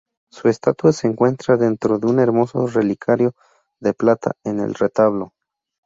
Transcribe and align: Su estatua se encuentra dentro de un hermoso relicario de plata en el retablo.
Su 0.31 0.47
estatua 0.49 0.93
se 0.93 1.05
encuentra 1.05 1.57
dentro 1.57 1.99
de 1.99 2.07
un 2.07 2.19
hermoso 2.19 2.65
relicario 2.65 3.33
de 3.79 3.93
plata 3.93 4.31
en 4.43 4.59
el 4.59 4.73
retablo. 4.73 5.31